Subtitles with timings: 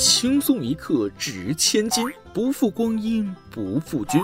[0.00, 4.18] 轻松一刻值千金，不负光阴不负君。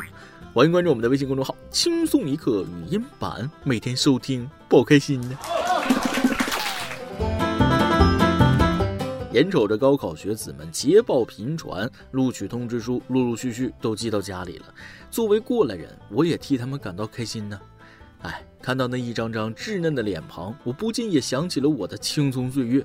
[0.55, 5.37] 欢迎关注我们的微信公众号“轻松一刻语音版”，每天收听，爆开心呢。
[9.35, 14.65] 眼瞅着高考学子们捷报频传，录取通知书陆陆续续都寄到家里了。
[15.11, 17.61] 作为过来人，我也替他们感到开心呢。
[18.23, 22.83] 哎，看到那一张张稚嫩的脸庞，我不禁也想起了我的青葱岁月。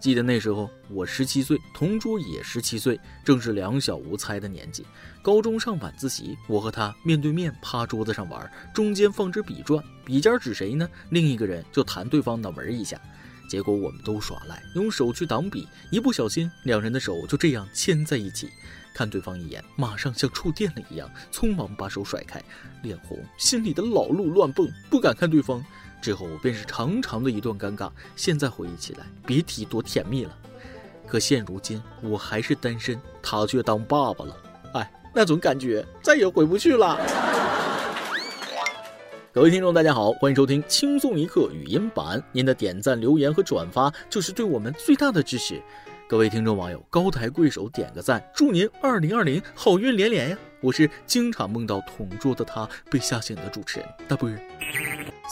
[0.00, 4.86] 记得那时候我十七岁，同桌也十七岁，正是两小无猜的年纪。
[5.20, 10.88] 高中上晚自习，我和他面对面趴桌子上玩，中间放支笔转，笔尖指谁呢？
[11.10, 12.98] 另一个人就弹对方脑门一下。
[13.50, 18.48] 结果我们都耍赖，用手去挡笔，一不小心，两人的手就这样牵在一起。
[18.94, 22.42] 看对方一眼，马上像触电了一样，匆忙把手甩开，
[22.82, 25.62] 脸红，心里的老路乱蹦，不敢看对方。
[26.00, 30.36] 之后便是长长的一段尴尬，现在回忆起来，别提多甜蜜了。
[31.06, 34.36] 可现如今我还是单身，他却当爸爸了，
[34.74, 36.98] 哎，那种感觉再也回不去了。
[39.32, 42.22] 各位听众，大家好，欢迎收听轻松一刻语音版。
[42.32, 45.62] 您的点赞、留言和转发就是对我们最大的支持。
[46.10, 50.38] 各位听众网友，高抬贵手，点个赞，祝您二零二零好运连连呀！
[50.60, 54.28] 我是经常梦到同桌的他被吓醒的主持人大波。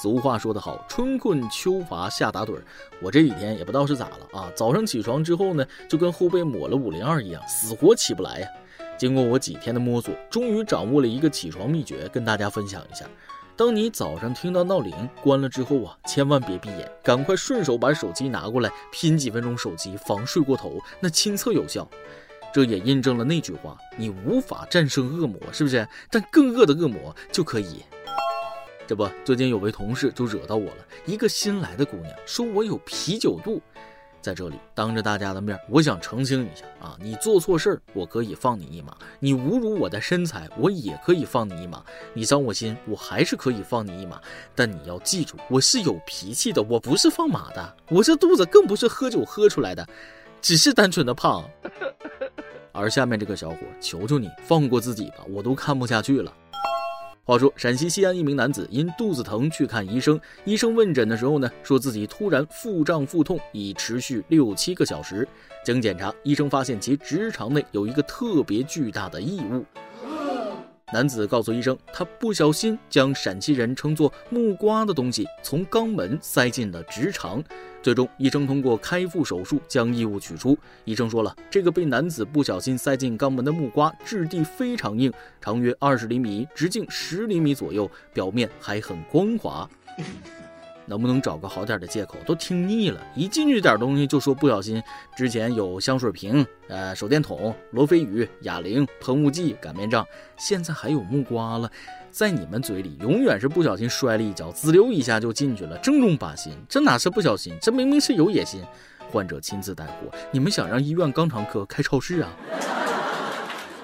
[0.00, 2.62] 俗话说得好，春困秋乏夏打盹儿。
[3.02, 8.48] 我这几天也不知道是咋了啊，早上起床之后呢，就跟后背抹了五零二一样，死活起不来呀。
[8.96, 13.04] 经过我几天的摸索，终于掌握了一个起床秘诀，跟大家分享一下。
[13.58, 21.90] 当你早上听到闹铃关了之后啊，千万别闭眼，赶快顺手把手机拿过来，拼几分钟手机，防睡过头，那亲测有效。
[22.52, 25.84] 这也印证了那句话：你无法战胜恶魔，是不是？
[26.08, 27.82] 但更恶的恶魔就可以。
[28.86, 30.86] 这不，最近有位同事就惹到我了。
[31.04, 33.60] 一个新来的姑娘说我有啤酒肚，
[34.20, 41.78] 在这里当着大家的面，我想澄清一下啊，你做错事儿，我可以放你一马；你侮辱我的身材，我也可以放你一马；
[42.12, 44.20] 你伤我心，我还是可以放你一马。
[44.54, 47.76] 但你要记住，我是有脾气的，我不是放马的。
[47.88, 49.86] 我这肚子更不是喝酒喝出来的，
[50.42, 51.48] 只是单纯的胖。
[52.72, 56.32] 而下面这个小伙，求求你放过自己吧，我都看不下去了。
[57.28, 65.28] 话说，陕西西安一名男子因肚子疼去看医生，医生问诊的时候呢，说自己突然腹胀腹痛，已持续六七个小时。
[65.62, 69.62] 经检查，医生发现其直肠内有一个特别巨大的异物。
[70.92, 77.44] 男子告诉医生，他不小心将陕西人称作木瓜的东西从肛门塞进了直肠。
[77.82, 80.56] 最终，医生通过开腹手术将异物取出。
[80.84, 89.68] 医生说了，这个被男子不小心塞进肛门的木瓜质地非常硬，长约二十厘米，直径十厘米左右，表面还很光滑。
[90.88, 92.16] 能不能找个好点的借口？
[92.26, 94.82] 都听腻了，一进去点东西就说不小心。
[95.16, 100.04] 之前有香水瓶、呃手电筒、罗非鱼、哑铃、喷雾剂、擀面杖，
[100.38, 101.70] 现在还有木瓜了。
[102.10, 106.52] 在你们嘴里，永远是不小心摔了一跤，滋溜一下就进去了，正中靶心。
[106.68, 107.56] 这哪是不小心？
[107.60, 108.62] 这明明是有野心。
[109.10, 109.92] 患者亲自带货，
[110.30, 112.30] 你们想让医院肛肠科开超市啊？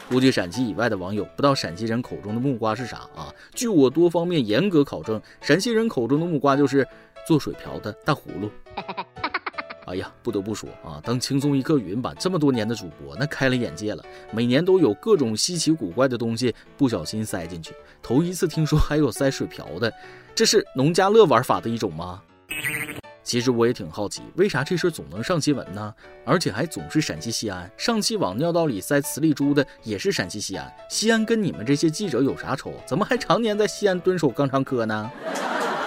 [0.09, 3.33] 估计陕西以外的网友不知道陕西人口中的木瓜是啥啊？
[3.55, 6.87] 据我多方面严格考证，陕西人口中的木瓜就是
[7.27, 8.51] 做水瓢的大葫芦。
[9.87, 14.05] 哎呀，不得不说啊，当轻松一刻语音版这么多年的主播，那开了眼界了。
[14.31, 19.93] 每年都有各种稀奇古怪的东西不小心塞进去，头一次听说还有塞水瓢的，
[20.35, 22.23] 这是农家乐玩法的一种吗？
[23.25, 25.93] 其实我也挺好奇，为啥这事总能上新闻呢？
[26.27, 27.69] 而且还总是陕西西安。
[27.77, 30.71] 上期往尿道里塞磁力珠的也是陕西西安。
[30.91, 32.75] 西安跟你们这些记者有啥仇？
[32.87, 35.11] 怎么还常年在西安蹲守肛肠科呢？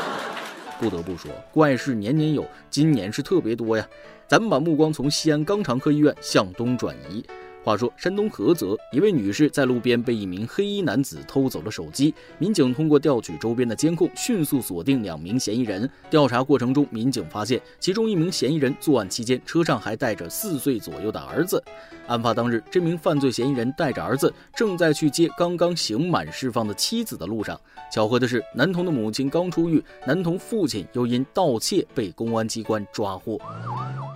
[0.81, 3.87] 不得不说，怪事年年有，今年是特别多呀。
[4.27, 7.23] 咱们把目光从西安肛肠科医院向东转移。
[7.67, 15.89] 话说，山东菏泽一位女士在路边被一名黑衣男子偷走了手机，民警通过调取周边的监控，迅速锁定两名嫌疑人。
[16.09, 21.61] 调查过程中，民警发现其中一名嫌疑人作案期间车上还带着四岁左右的儿子。
[22.07, 27.59] 案发当日，这名犯罪嫌疑人带着儿子正在去接刚刚刑满释放的妻子的路上。
[27.91, 33.37] 巧合的是，男童的母亲刚出狱，男童父亲又因盗窃被公安机关抓获。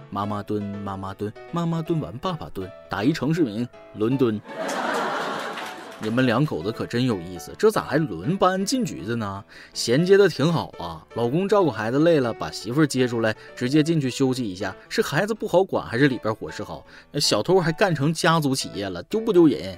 [0.09, 4.39] 妈妈蹲，妈妈蹲，妈妈蹲完爸爸蹲，打一城市名伦敦。
[6.03, 9.43] 你们两口子可真有意思，这咋还轮班进局子呢？
[9.71, 11.05] 衔接的挺好啊。
[11.13, 14.75] 老公照顾孩子累了，把媳妇儿接出来，直接进去休息一下。
[14.89, 16.83] 是孩子不好管，还是里边伙食好？
[17.11, 19.77] 那小偷还干成家族企业了，丢不丢人？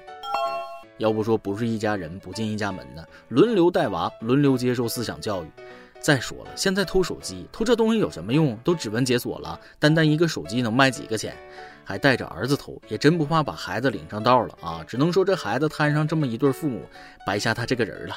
[0.97, 3.03] 要不说不是一家人不进一家门呢？
[3.27, 5.47] 轮流带娃，轮流接受思想教育。
[5.99, 8.57] 再说了，现在偷手机，偷这东西有什么用？
[8.63, 11.35] 都指纹解锁了，单单一个手机能卖几个钱？
[11.83, 14.83] 还带着儿子头，也真不怕把孩子领上道了啊！
[14.87, 16.81] 只能说这孩子摊上这么一对父母，
[17.25, 18.15] 白瞎他这个人了。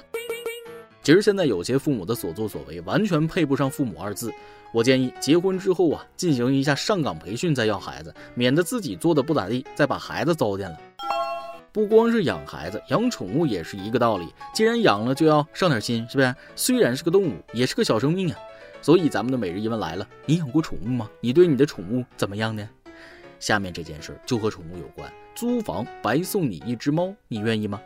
[1.02, 4.32] 其实现在有些父母的所作所为，完全配不上“父母”二字。
[4.72, 10.76] 我建议结婚之后啊，进行一下上岗培训再要孩子，免得自己做的不咋地，再把孩子糟践了。
[11.72, 14.26] 不光是养孩子，养宠物也是一个道理。
[14.52, 16.34] 既然养了，就要上点心，是不是？
[16.56, 18.36] 虽然是个动物，也是个小生命啊。
[18.82, 21.08] 所以咱们的每日一问来了：你养过宠物吗？
[21.20, 22.68] 你对你的宠物怎么样呢？
[23.38, 27.80] 下面这件事就和宠物有关，租房白送你一只猫，你愿意吗？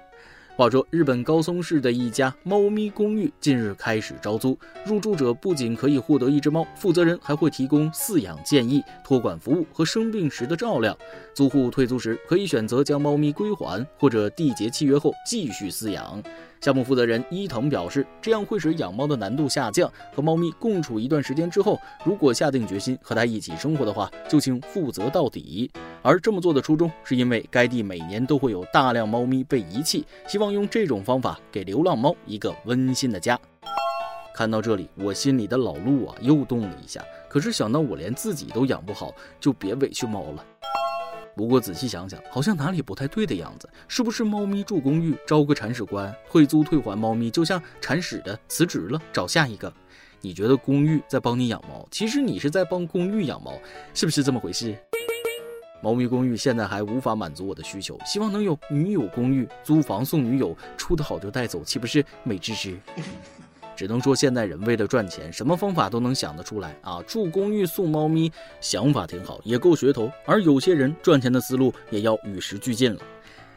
[0.57, 10.95] 话说，日本高松市的一家猫咪公寓近日开始招租，入住者不仅可以获得一只猫，负责人还会提供饲养建议、托管服务和生病时的照料。
[11.33, 16.23] 租户退租时可以选择将猫咪归还，或者缔结契约后继续饲养。
[16.61, 19.91] 项目负责人伊藤表示，这样会使养猫的难度下降。
[20.15, 25.71] 和猫咪共处一段时间之后，如果下定决心和它一起生活的话，就请负责到底。
[26.03, 33.41] 而这么做的初衷，是因为该地每年都会有大量猫咪被遗弃，希望用这种方法给流浪猫一个温馨的家。
[34.35, 37.03] 看到这里，我心里的老鹿啊又动了一下。
[37.29, 40.45] 可是想到我连自己都养不好，就别委屈猫了。
[41.37, 43.69] 不过仔细想想，好像哪里不太对的样子。
[43.89, 49.73] 是不是猫咪住公寓招个铲屎官，退租退还猫咪就像铲屎的辞职了，找下一个？
[50.21, 53.53] 你觉得公寓在帮你养猫，其实你是在帮公寓养猫，
[53.95, 54.77] 是不是这么回事？
[55.83, 62.77] 猫咪公寓现在还无法满足我的需求，希望能有女友公寓，租房送女友，出的好就带走，岂不是美滋滋？
[63.81, 67.03] 只能说现代人为了赚钱，什么方法都能想得出来啊！
[67.07, 68.31] 住公寓送猫咪，
[68.61, 70.13] 想法挺好，也够噱头。
[70.27, 73.01] 而有些人赚钱的思路也要与时俱进了。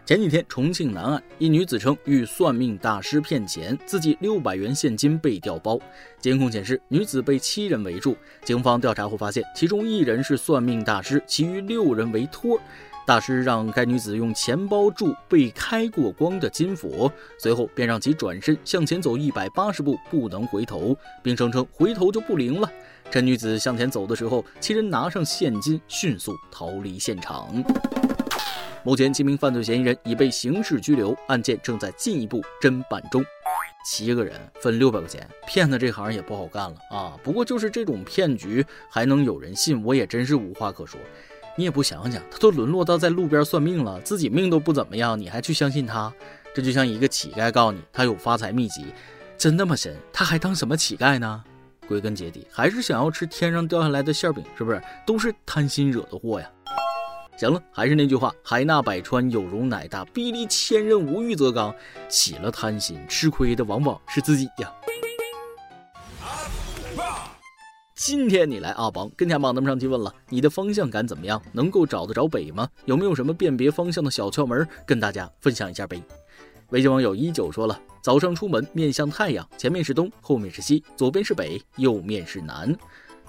[0.06, 5.78] 前几天，重庆南岸一女子称遇算命大师骗钱，自己六百元现金被调包。
[6.22, 8.16] 监控显示，女子被七人围住。
[8.46, 12.62] 警方调查后发现，其中一人是算命大师，其余六人为托儿。
[13.06, 22.72] 大师让该女子用钱包住被开过光的金佛，随后便让其转身向前走一百八十步，不能回头，并声称回头就不灵了。
[23.12, 27.64] 趁女子向前走的时候，七人拿上现金，迅速逃离现场。
[28.86, 33.24] 目前，七名犯罪嫌疑人已被刑事拘留，案件正在进一步侦办中。
[33.86, 37.20] 七个人分六百块钱，骗子这行也不好干了啊！
[37.22, 40.98] 不过就是这种骗局还能有人信，我也真是无话可说。
[41.56, 46.12] 你也不想想，他都沦落到在路边算命了，自己命都不怎么样，你还去相信他？
[46.54, 48.86] 这就像一个乞丐告诉你他有发财秘籍，
[49.38, 49.96] 真那么神？
[50.12, 51.44] 他还当什么乞丐呢？
[51.88, 54.82] 归根结底还是想要吃天上掉下来的馅饼，是不是？
[55.06, 56.50] 都是贪心惹的祸呀！
[57.38, 61.74] 行了，还是那句话，海纳百川，有容乃大，壁立千仞，无欲则刚。
[62.08, 64.72] 起了贪心，吃亏的往往是自己呀。
[67.96, 71.40] 今天你来阿邦跟前榜，咱们上去问了，你的方向感怎么样？
[71.52, 72.68] 能够找得着北吗？
[72.86, 76.02] 有没有什么辨别方向的小窍门，跟大家分享一下呗？
[76.70, 82.76] 微信网友一九说了，早上出门面向太阳，前面是东，后面是西，左边是北，右面是南。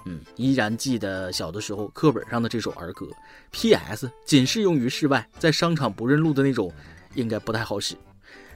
[0.05, 3.05] 嗯，依然记得小的时候课本上的这首儿歌。
[3.51, 4.09] P.S.
[4.25, 6.71] 仅适用于室外，在商场不认路的那种，
[7.13, 7.95] 应该不太好使。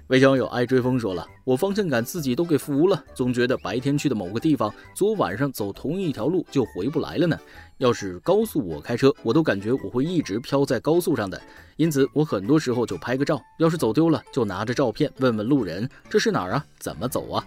[0.09, 7.37] 微信网友爱追风说了，我方向感自己都给服了，总觉得白天去的某个地方，昨晚上走同一条路就回不来了呢。
[7.77, 11.39] 要是高速我开车，我都感觉我会一直飘在高速上的，
[11.75, 16.65] 因此我很多时候就拍个照，要是走丢了，就拿着照片问问路人这是哪儿啊？
[16.79, 17.45] 怎么走啊？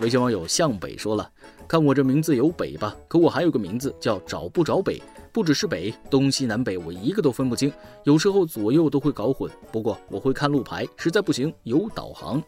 [0.00, 1.30] 微信网友向北说了，
[1.68, 5.02] 看我这名字有北吧，可我还有个名字叫找不着北。
[5.32, 7.70] 不只是北、东西南北，我一个都分不清，
[8.04, 9.50] 有时候左右都会搞混。
[9.70, 12.42] 不过我会看路牌，实在不行有导航，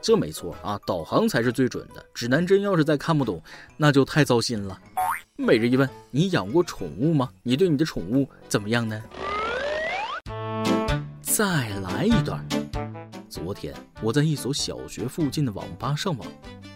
[0.00, 2.04] 这没错啊，导航才是最准的。
[2.14, 3.42] 指南针要是再看不懂，
[3.76, 4.78] 那就太糟心了。
[5.36, 7.28] 每日一问：你养过宠物吗？
[7.42, 9.02] 你对你的宠物怎么样呢？
[11.22, 12.46] 再来一段。
[13.28, 16.28] 昨天我在一所小学附近的网吧上网，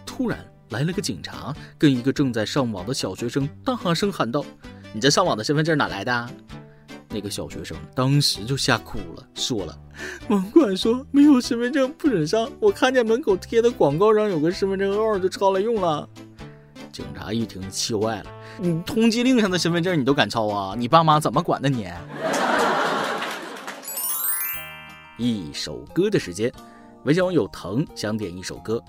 [0.05, 4.43] 突然来了个警察，跟一个正在上网的小学生大声喊道。
[4.93, 6.29] 你这上网的身份证哪来的？
[7.09, 9.77] 那个小学生当时就吓哭了，说了
[10.27, 16.07] ：“网管说没有身份证不准上，我看见门口贴的广告上有个身份证号，就抄来用了。”
[16.91, 18.25] 警察一听气坏了
[18.59, 20.75] ：“你通缉令上的身份证你都敢抄啊？
[20.77, 21.87] 你爸妈怎么管的你？”
[25.17, 26.51] 一首歌的时间，
[27.03, 28.83] 微信网友腾想点一首歌。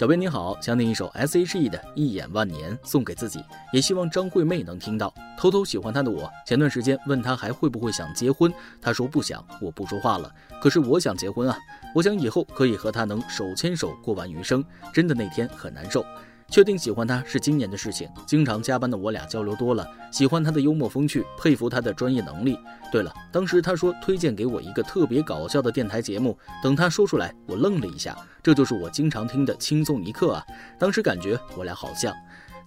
[0.00, 5.12] 小编你好，想点一首 S.H.E 的《一眼万年》送给自己，也希望张惠妹能听到。
[5.36, 10.34] 偷偷喜欢她的我，前段时间问她还会不会想结婚，她说不想，我不说话了。
[10.58, 11.58] 可是我想结婚啊，
[11.94, 14.64] 我想以后可以和她能手牵手过完余生。
[14.90, 16.02] 真的那天很难受，
[16.50, 18.08] 确定喜欢他是今年的事情。
[18.26, 22.58] 经常加班的我俩交流多了，喜欢他的幽默风趣，佩服他的专业能力。
[22.90, 30.44] 对了，当时他说推荐给我一个特别搞笑的电台节目，等他说出来，我愣了一下，这就是我经常听的轻松一刻啊。
[30.76, 32.12] 当时感觉我俩好像。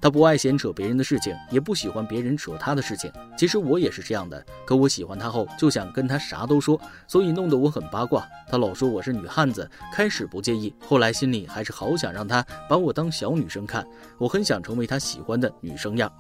[0.04, 3.10] 他不爱闲扯别人的事情，也不喜欢别人扯他的事情。
[3.38, 8.28] 其实我也是这样的，可我喜欢他后就想跟他啥都说，所以弄得我很八卦。
[8.50, 13.88] 他老说我是女汉子，开始不介意，后来心里还是好想让他把我当小女生看。
[14.18, 16.12] 我很想成为他喜欢的女生样。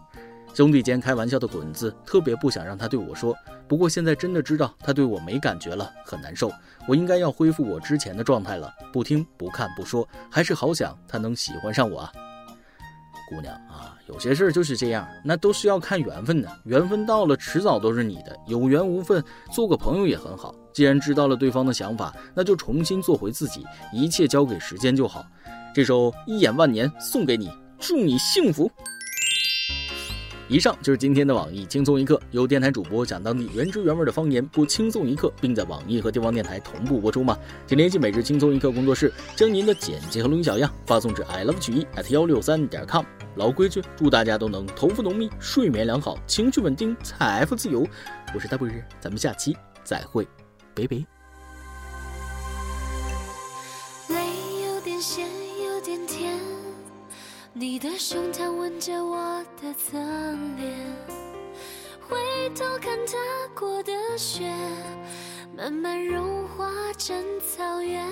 [0.54, 3.36] 兄弟间开玩笑的滚字，特别不想让他对我说。
[3.68, 6.50] 不过现在真的知道他对我没感觉了，很难受。
[6.88, 12.14] 我应该要恢复我之前的状态了，不听不看不说，还是好想他能喜欢上我啊。
[13.34, 16.48] 姑娘啊，有些事儿就是这样，那都是要看缘分的。
[16.66, 18.38] 缘分到了，迟早都是你的。
[18.48, 20.54] 有缘无分，做个朋友也很好。
[20.72, 25.26] 既然知道了对方的想法，那就重新做回自己，一切交给时间就好。
[25.74, 28.72] 这首《一眼万年》送给你，祝你幸福。
[30.50, 37.38] 以上就是今天的网易轻松一刻，由电台主播讲当地原汁原味的方言，不轻松一刻，并在网易和地方电台同步播出吗？
[37.66, 43.06] 请联系每日轻松一刻工作室，将您的简介和录音小样发送至 i love 曲艺 at 幺六三点 com。
[43.36, 47.88] 老规矩，祝大家都能头发浓密，睡眠良好，情绪稳定，财富自由。
[48.36, 50.28] 我是大不日，咱们下期再会，
[50.76, 51.04] 拜拜。
[57.56, 59.96] 你的胸膛吻着我的侧
[60.58, 60.74] 脸，
[62.02, 62.18] 回
[62.56, 63.14] 头看踏
[63.54, 64.52] 过的雪，
[65.56, 66.66] 慢慢融化
[66.98, 68.04] 成草原，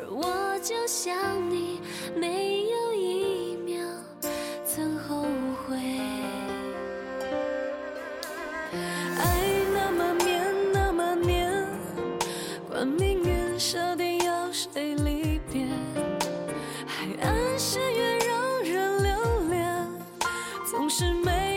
[0.00, 1.16] 而我就像
[1.48, 1.80] 你，
[2.16, 3.78] 没有一秒
[4.64, 5.22] 曾后
[5.64, 5.76] 悔。
[9.16, 11.64] 爱那么绵，那么黏，
[12.68, 14.05] 管命运设定
[20.98, 21.55] 是美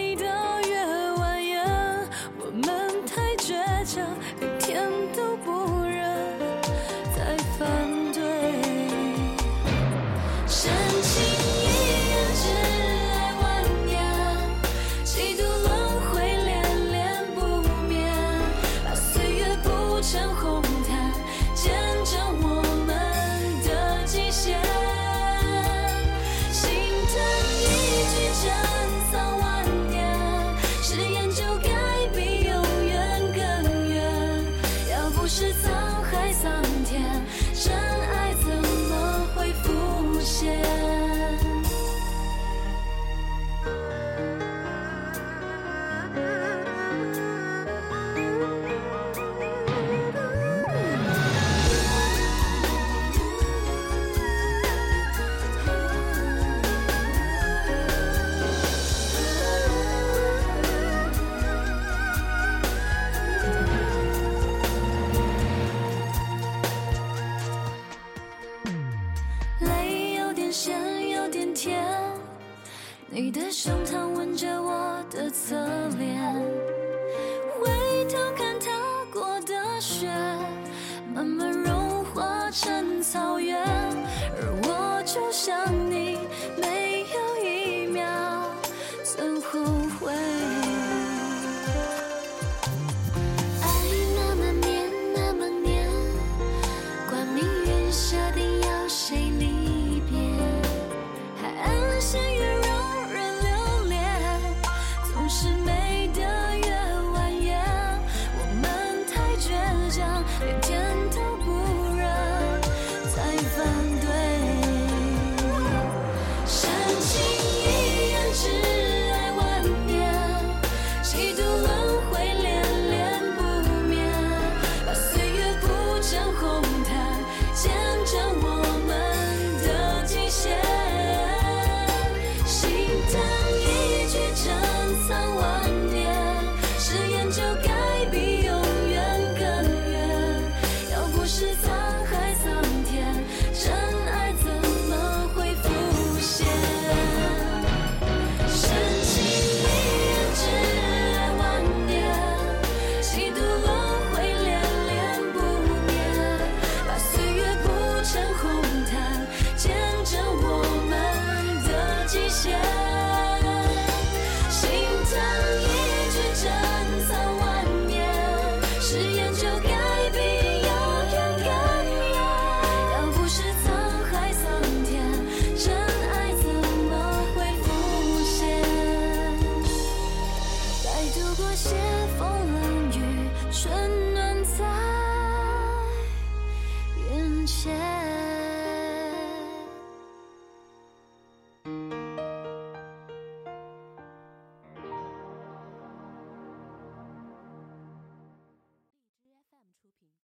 [85.51, 85.88] 我